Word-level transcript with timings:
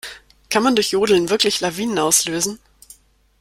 Kann 0.49 0.63
man 0.63 0.75
durch 0.75 0.93
Jodeln 0.93 1.29
wirklich 1.29 1.59
Lawinen 1.59 1.99
auslösen? 1.99 2.57